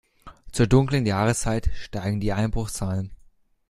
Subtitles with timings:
[0.51, 3.11] Zur dunklen Jahreszeit steigen die Einbruchszahlen.